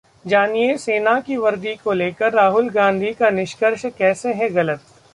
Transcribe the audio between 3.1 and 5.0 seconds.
का निष्कर्ष कैसे है गलत?